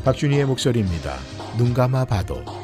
박준희의 0.05 0.45
목소리입니다. 0.45 1.17
눈 1.57 1.73
감아 1.73 2.05
봐도. 2.05 2.64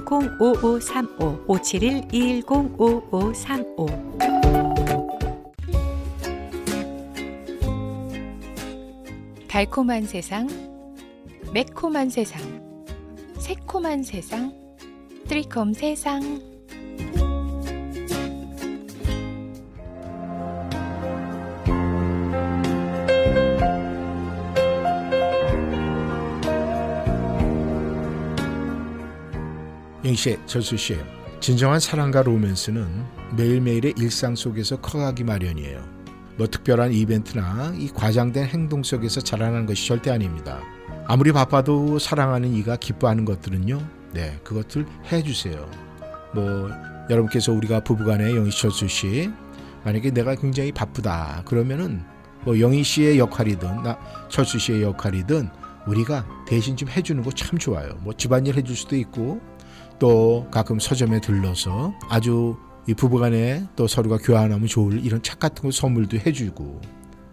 5535 0.00 1.44
571 1.46 2.08
210 2.12 2.76
5535 3.10 4.12
달콤한 9.48 10.06
세상, 10.06 10.48
매콤한 11.52 12.08
세상, 12.08 12.40
새콤한 13.38 14.02
세상, 14.02 14.50
트리콤 15.28 15.74
세상. 15.74 16.51
영씨, 30.12 30.36
절수 30.44 30.76
씨, 30.76 30.98
진정한 31.40 31.80
사랑과 31.80 32.22
로맨스는 32.22 32.86
매일매일의 33.34 33.94
일상 33.96 34.36
속에서 34.36 34.78
커가기 34.78 35.24
마련이에요. 35.24 35.82
뭐 36.36 36.46
특별한 36.46 36.92
이벤트나 36.92 37.72
이 37.78 37.88
과장된 37.88 38.44
행동 38.44 38.82
속에서 38.82 39.22
자라나는 39.22 39.64
것이 39.64 39.88
절대 39.88 40.10
아닙니다. 40.10 40.60
아무리 41.06 41.32
바빠도 41.32 41.98
사랑하는 41.98 42.52
이가 42.52 42.76
기뻐하는 42.76 43.24
것들은요, 43.24 43.80
네, 44.12 44.38
그것들 44.44 44.84
해주세요. 45.10 45.66
뭐 46.34 46.70
여러분께서 47.08 47.52
우리가 47.52 47.80
부부간에 47.80 48.36
영희 48.36 48.50
철수 48.50 48.86
씨, 48.88 49.30
만약에 49.82 50.10
내가 50.10 50.34
굉장히 50.34 50.72
바쁘다 50.72 51.42
그러면은 51.46 52.02
뭐 52.44 52.60
영희 52.60 52.82
씨의 52.84 53.18
역할이든 53.18 53.82
나 53.82 53.98
철수 54.28 54.58
씨의 54.58 54.82
역할이든 54.82 55.48
우리가 55.86 56.26
대신 56.46 56.76
좀 56.76 56.88
해주는 56.90 57.22
거 57.22 57.30
참 57.30 57.58
좋아요. 57.58 57.94
뭐 58.00 58.12
집안일 58.12 58.56
해줄 58.56 58.76
수도 58.76 58.94
있고 58.96 59.40
또 60.02 60.48
가끔 60.50 60.80
서점에 60.80 61.20
들러서 61.20 61.94
아주 62.08 62.56
이 62.88 62.92
부부간에 62.92 63.68
또 63.76 63.86
서로가 63.86 64.18
교환하면 64.18 64.66
좋을 64.66 65.04
이런 65.04 65.22
책 65.22 65.38
같은 65.38 65.62
거 65.62 65.70
선물도 65.70 66.16
해주고 66.26 66.80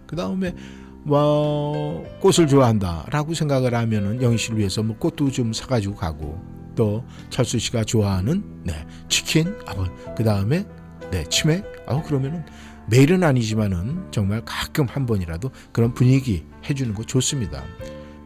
그 0.05 0.15
다음에 0.15 0.53
뭐 1.01 2.05
꽃을 2.19 2.47
좋아한다라고 2.47 3.33
생각을 3.33 3.73
하면은 3.73 4.21
영희 4.21 4.37
씨를 4.37 4.59
위해서 4.59 4.83
뭐 4.83 4.95
꽃도 4.97 5.31
좀 5.31 5.51
사가지고 5.51 5.95
가고 5.95 6.39
또 6.75 7.03
철수 7.31 7.57
씨가 7.57 7.85
좋아하는 7.85 8.43
네 8.63 8.85
치킨 9.07 9.51
아그 9.65 10.23
다음에 10.23 10.63
네 11.09 11.23
치맥 11.23 11.65
아 11.87 11.99
그러면은 12.03 12.45
매일은 12.87 13.23
아니지만은 13.23 14.11
정말 14.11 14.43
가끔 14.45 14.85
한 14.85 15.07
번이라도 15.07 15.49
그런 15.71 15.95
분위기 15.95 16.45
해주는 16.69 16.93
거 16.93 17.01
좋습니다. 17.01 17.63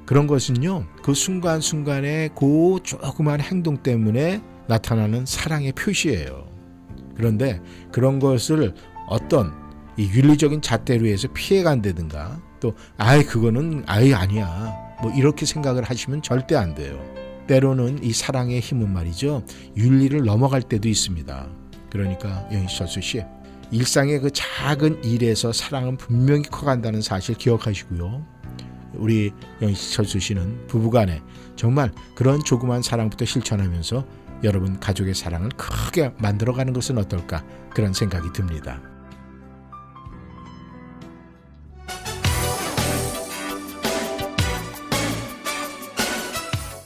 그런 0.06 0.28
것은요 0.28 0.86
그 1.02 1.14
순간순간의 1.14 2.32
그 2.36 2.80
조그만 2.84 3.40
행동 3.40 3.78
때문에 3.78 4.42
나타나는 4.68 5.26
사랑의 5.26 5.72
표시예요. 5.74 6.48
그런데 7.16 7.62
그런 7.92 8.20
것을 8.20 8.74
어떤 9.08 9.54
이 9.98 10.10
윤리적인 10.10 10.62
잣대로 10.62 11.06
해서 11.06 11.28
피해간다든가 11.34 12.42
또 12.60 12.74
아이 12.98 13.24
그거는 13.24 13.84
아이 13.86 14.14
아니야 14.14 14.74
뭐 15.02 15.12
이렇게 15.12 15.46
생각을 15.46 15.84
하시면 15.84 16.22
절대 16.22 16.56
안 16.56 16.74
돼요. 16.74 17.00
때로는 17.48 18.04
이 18.04 18.14
사랑의 18.14 18.62
힘은 18.62 18.92
말이죠 18.92 19.44
윤리를 19.76 20.24
넘어갈 20.24 20.62
때도 20.62 20.88
있습니다. 20.88 21.48
그러니까 21.90 22.48
영희철수 22.52 23.02
씨 23.02 23.24
일상의 23.72 24.20
그 24.20 24.32
작은 24.32 25.04
일에서 25.04 25.52
사랑은 25.52 25.98
분명히 25.98 26.44
커간다는 26.44 27.02
사실 27.02 27.36
기억하시고요. 27.36 28.33
우리 28.96 29.32
영희철수 29.62 30.20
씨는 30.20 30.68
부부간에 30.68 31.22
정말 31.56 31.92
그런 32.16 32.44
조그만 32.44 32.82
사랑부터 32.82 33.26
실천하면서 33.26 34.06
여러분 34.44 34.80
가족의 34.80 35.14
사랑을 35.16 35.50
크게 35.50 36.14
만들어가는 36.18 36.74
것은 36.74 36.98
어떨까 36.98 37.44
그런 37.74 37.94
생각이 37.94 38.32
듭니다. 38.34 38.82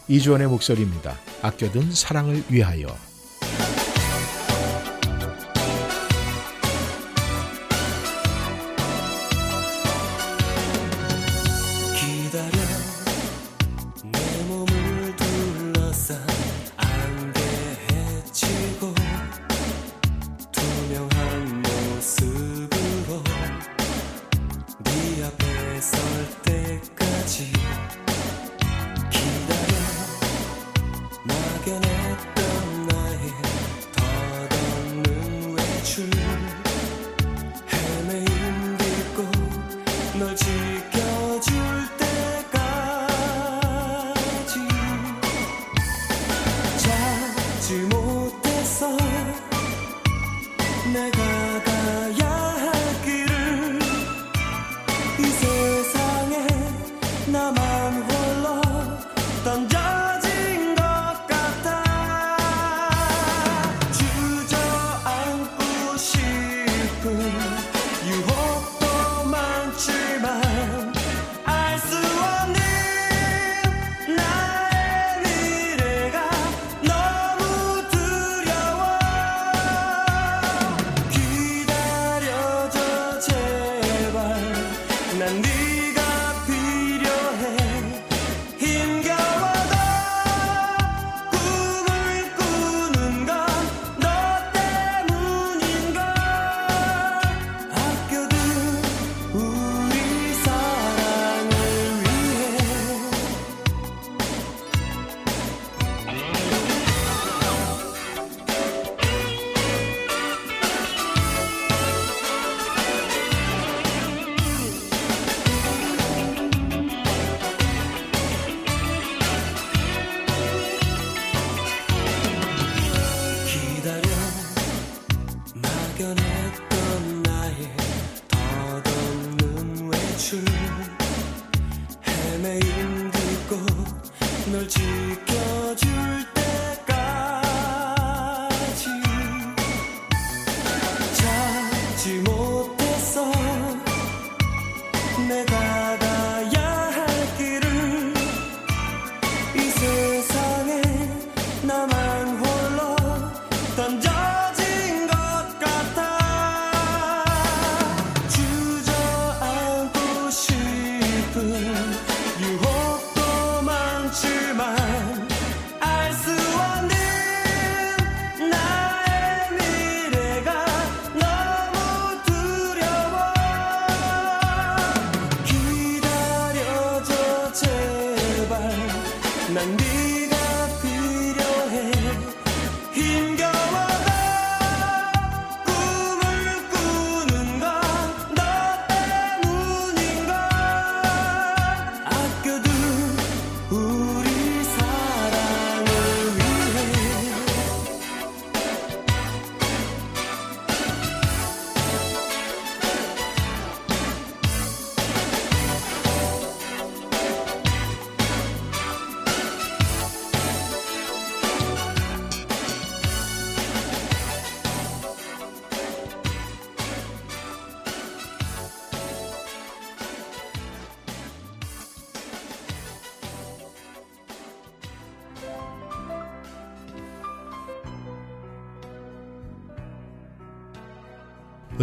이주원의 0.09 0.47
목소리입니다. 0.47 1.17
아껴둔 1.41 1.91
사랑을 1.91 2.41
위하여. 2.49 3.06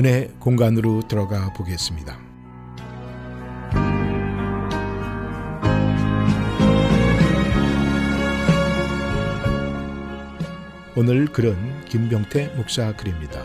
은혜 0.04 0.28
공간으로 0.38 1.00
들어가 1.08 1.50
보겠습니다. 1.54 2.18
오늘 10.94 11.24
글은 11.24 11.86
김병태 11.86 12.52
목사 12.54 12.94
글입니다. 12.94 13.42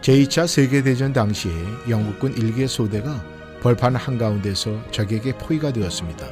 제2차 0.00 0.46
세계대전 0.46 1.12
당시에 1.12 1.52
영국군 1.88 2.34
일개 2.34 2.68
소대가 2.68 3.20
벌판 3.60 3.96
한가운데서 3.96 4.92
적에게 4.92 5.36
포위가 5.38 5.72
되었습니다. 5.72 6.24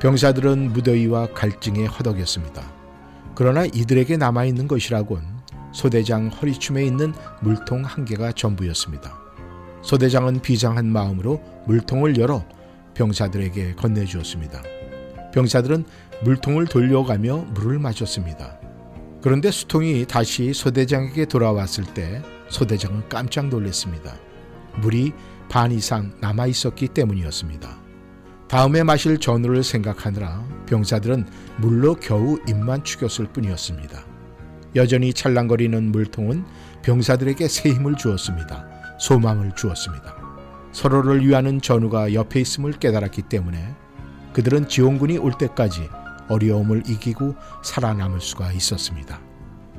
병사들은 0.00 0.72
무더위와 0.72 1.28
갈증에 1.34 1.86
허덕였습니다. 1.86 2.68
그러나 3.36 3.64
이들에게 3.64 4.16
남아있는 4.16 4.66
것이라곤 4.66 5.31
소대장 5.72 6.28
허리춤에 6.28 6.84
있는 6.84 7.12
물통 7.40 7.84
한 7.84 8.04
개가 8.04 8.32
전부였습니다. 8.32 9.18
소대장은 9.82 10.40
비장한 10.40 10.86
마음으로 10.86 11.42
물통을 11.66 12.18
열어 12.18 12.44
병사들에게 12.94 13.74
건네주었습니다. 13.74 14.62
병사들은 15.32 15.84
물통을 16.24 16.66
돌려가며 16.66 17.38
물을 17.54 17.78
마셨습니다. 17.78 18.60
그런데 19.22 19.50
수통이 19.50 20.04
다시 20.06 20.52
소대장에게 20.52 21.24
돌아왔을 21.24 21.84
때 21.84 22.22
소대장은 22.48 23.08
깜짝 23.08 23.48
놀랐습니다. 23.48 24.14
물이 24.80 25.12
반 25.48 25.72
이상 25.72 26.12
남아 26.20 26.46
있었기 26.46 26.88
때문이었습니다. 26.88 27.82
다음에 28.48 28.82
마실 28.82 29.18
전우를 29.18 29.64
생각하느라 29.64 30.46
병사들은 30.66 31.26
물로 31.58 31.94
겨우 31.94 32.38
입만 32.46 32.84
죽였을 32.84 33.26
뿐이었습니다. 33.26 34.11
여전히 34.74 35.12
찰랑거리는 35.12 35.92
물통은 35.92 36.44
병사들에게 36.82 37.46
새 37.48 37.70
힘을 37.70 37.96
주었습니다. 37.96 38.66
소망을 38.98 39.52
주었습니다. 39.54 40.16
서로를 40.72 41.26
위하는 41.26 41.60
전우가 41.60 42.14
옆에 42.14 42.40
있음을 42.40 42.72
깨달았기 42.72 43.22
때문에 43.22 43.74
그들은 44.32 44.68
지원군이 44.68 45.18
올 45.18 45.32
때까지 45.32 45.88
어려움을 46.28 46.84
이기고 46.88 47.34
살아남을 47.62 48.20
수가 48.20 48.52
있었습니다. 48.52 49.20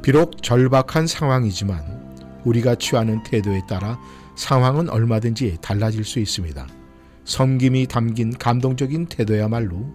비록 0.01 0.43
절박한 0.43 1.07
상황이지만 1.07 2.13
우리가 2.43 2.75
취하는 2.75 3.23
태도에 3.23 3.61
따라 3.67 3.97
상황은 4.35 4.89
얼마든지 4.89 5.57
달라질 5.61 6.03
수 6.03 6.19
있습니다. 6.19 6.67
섬김이 7.25 7.87
담긴 7.87 8.37
감동적인 8.37 9.07
태도야말로 9.07 9.87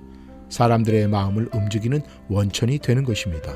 사람들의 0.49 1.09
마음을 1.09 1.51
움직이는 1.53 2.01
원천이 2.29 2.79
되는 2.79 3.05
것입니다. 3.05 3.53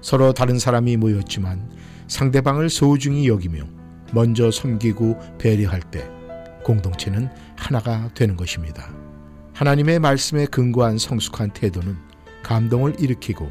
서로 0.00 0.32
다른 0.32 0.58
사람이 0.58 0.96
모였지만 0.96 1.70
상대방을 2.08 2.70
소중히 2.70 3.28
여기며 3.28 3.64
먼저 4.12 4.50
섬기고 4.50 5.38
배려할 5.38 5.80
때 5.82 6.08
공동체는 6.64 7.28
하나가 7.56 8.10
되는 8.14 8.36
것입니다. 8.36 8.92
하나님의 9.54 9.98
말씀에 9.98 10.46
근거한 10.46 10.98
성숙한 10.98 11.52
태도는 11.52 11.96
감동을 12.42 12.98
일으키고 12.98 13.50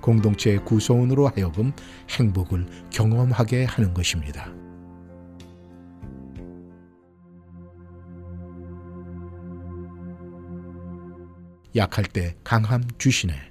공동체의 0.00 0.64
구성원으로 0.64 1.28
하여금 1.28 1.72
행복을 2.08 2.66
경험하게 2.90 3.64
하는 3.64 3.92
것입니다. 3.92 4.50
약할 11.76 12.04
때 12.04 12.36
강함 12.42 12.82
주시네. 12.98 13.49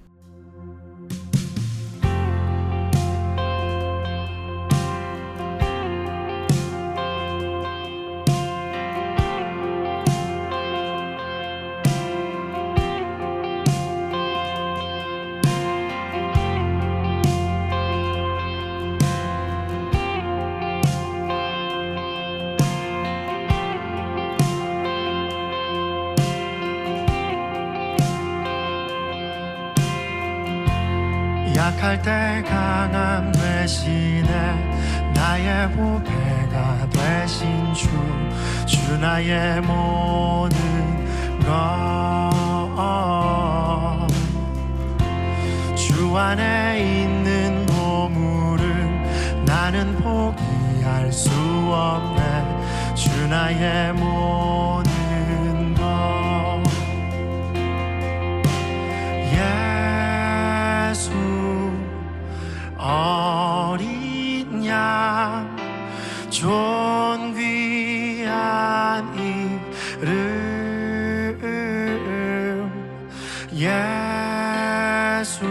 예수 73.60 75.46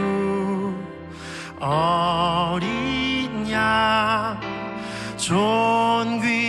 어린 1.61 3.51
양 3.53 4.41
존귀한 5.19 6.49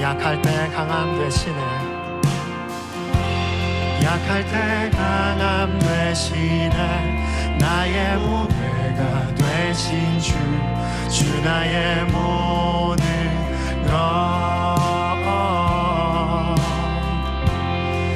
약할 0.00 0.40
때 0.40 0.70
강함 0.72 1.18
되시네. 1.18 1.60
약할 4.04 4.46
때 4.46 4.90
강함 4.96 5.78
되시네. 5.80 7.17
나의 7.68 8.16
무대가 8.16 9.26
되신 9.36 10.18
주, 10.18 10.32
주 11.10 11.42
나의 11.42 12.06
모든 12.06 13.04
것. 13.86 13.94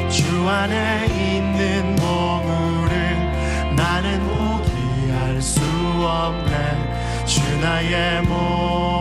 주 0.09 0.49
안에 0.49 1.07
있는 1.07 1.97
보물을 1.97 3.75
나는 3.77 4.27
포기할 4.27 5.43
수 5.43 5.61
없네. 6.01 7.27
주 7.27 7.43
나의 7.61 8.23
모든 8.23 8.92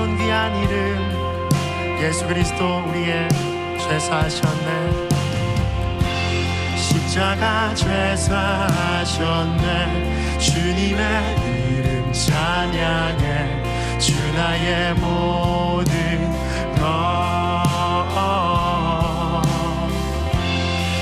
존귀한 0.00 0.56
이름 0.62 0.96
예수 2.00 2.26
그리스도 2.26 2.82
우리의 2.86 3.28
죄사하셨네. 3.78 5.08
십자가 6.74 7.74
죄사하셨네. 7.74 9.18
주님의 10.38 11.36
이름 11.76 12.10
찬양해. 12.10 13.98
주 13.98 14.14
나의 14.32 14.94
모든 14.94 15.92
것. 16.76 17.60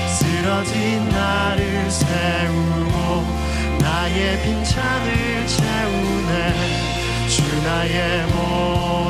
쓰러진 0.09 1.07
나를 1.07 1.89
세우고 1.89 3.25
나의 3.79 4.43
빈찬을 4.43 5.47
채우네. 5.47 6.78
주 7.29 7.43
나의 7.61 8.25
몸. 8.25 9.08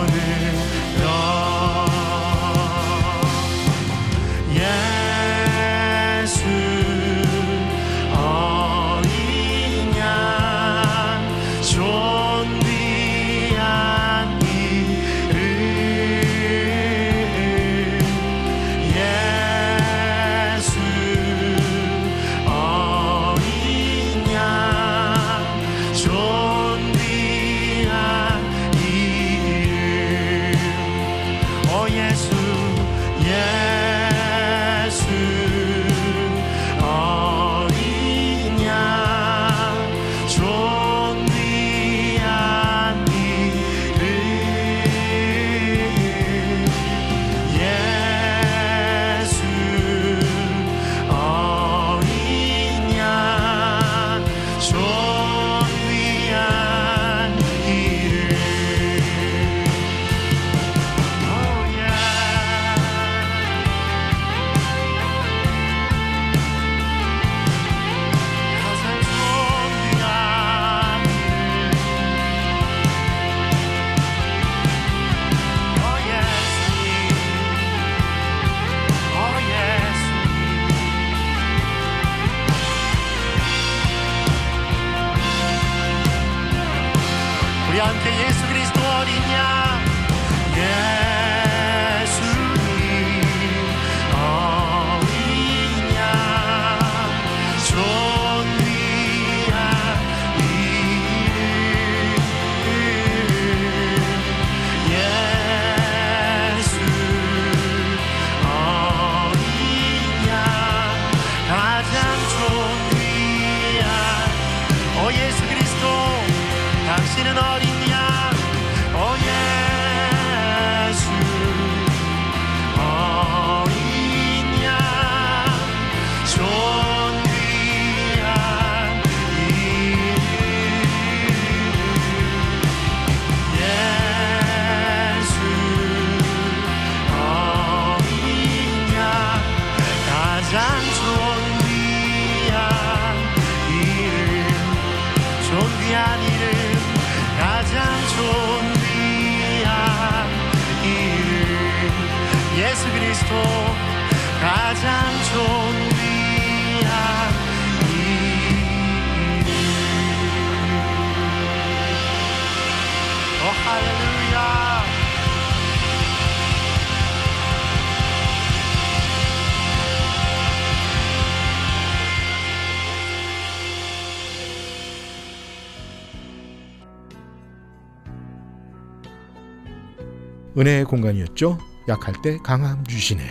은혜의 180.59 180.83
공간이었죠. 180.83 181.57
약할 181.87 182.13
때 182.21 182.37
강함 182.43 182.83
주시네. 182.83 183.23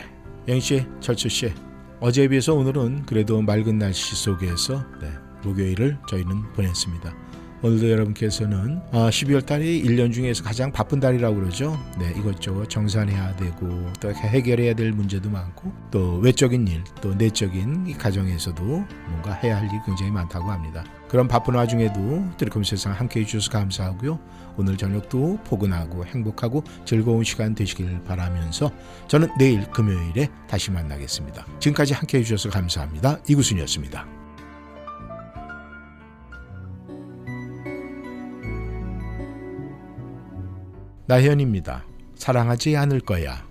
영희씨, 0.48 0.86
철수씨, 1.00 1.52
어제에 2.00 2.28
비해서 2.28 2.54
오늘은 2.54 3.04
그래도 3.04 3.42
맑은 3.42 3.78
날씨 3.78 4.16
속에서 4.16 4.82
네, 5.02 5.10
목요일을 5.44 5.98
저희는 6.08 6.54
보냈습니다. 6.54 7.14
오늘도 7.60 7.90
여러분께서는 7.90 8.80
아, 8.92 9.10
12월 9.10 9.44
달이 9.44 9.82
1년 9.82 10.10
중에서 10.10 10.42
가장 10.42 10.72
바쁜 10.72 11.00
달이라고 11.00 11.36
그러죠. 11.36 11.78
네, 11.98 12.14
이것저것 12.16 12.70
정산해야 12.70 13.36
되고 13.36 13.92
또 14.00 14.10
해결해야 14.10 14.74
될 14.74 14.92
문제도 14.92 15.28
많고 15.28 15.70
또 15.90 16.18
외적인 16.20 16.66
일, 16.66 16.82
또 17.02 17.14
내적인 17.14 17.98
가정에서도 17.98 18.62
뭔가 18.62 19.32
해야 19.34 19.58
할 19.58 19.66
일이 19.66 19.74
굉장히 19.84 20.12
많다고 20.12 20.50
합니다. 20.50 20.82
그런 21.08 21.28
바쁜 21.28 21.56
와중에도 21.56 22.24
드리컴 22.38 22.64
세상 22.64 22.92
함께 22.92 23.20
해주셔서 23.20 23.50
감사하고요. 23.50 24.18
오늘 24.58 24.76
저녁도 24.76 25.38
포근하고 25.44 26.04
행복하고 26.04 26.64
즐거운 26.84 27.24
시간 27.24 27.54
되시길 27.54 28.02
바라면서 28.04 28.70
저는 29.06 29.28
내일 29.38 29.64
금요일에 29.70 30.28
다시 30.48 30.70
만나겠습니다. 30.70 31.46
지금까지 31.60 31.94
함께 31.94 32.18
해 32.18 32.22
주셔서 32.22 32.50
감사합니다. 32.50 33.20
이구순이었습니다. 33.28 34.06
나현입니다. 41.06 41.86
사랑하지 42.16 42.76
않을 42.76 43.00
거야. 43.00 43.47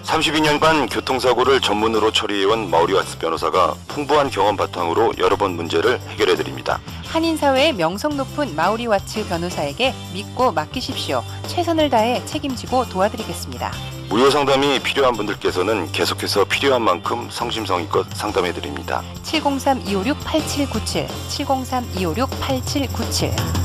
32년간 0.05 0.93
교통사고를 0.93 1.61
전문으로 1.61 2.11
처리해온 2.11 2.71
마우리와츠 2.71 3.19
변호사가 3.19 3.75
풍부한 3.89 4.31
경험 4.31 4.57
바탕으로 4.57 5.13
여러 5.19 5.37
번 5.37 5.53
문제를 5.53 6.01
해결해 6.09 6.37
드립니다. 6.37 6.81
한인사회의 7.07 7.75
명성 7.75 8.17
높은 8.17 8.57
마우리 8.57 8.87
와츠 8.87 9.29
변호사에게 9.29 9.93
믿고 10.15 10.53
맡기십시오. 10.53 11.23
최선을 11.47 11.91
다해 11.91 12.25
책임지고 12.25 12.89
도와드리겠습니다. 12.89 13.71
무료 14.09 14.31
상담이 14.31 14.79
필요한 14.81 15.15
분들께서는 15.15 15.93
계속해서 15.93 16.45
필요한 16.45 16.83
만큼 16.83 17.29
성심성의껏 17.31 18.07
상담해 18.15 18.53
드립니다. 18.53 19.03
703-256-8797, 19.25 21.07
703-256-8797. 21.29 23.63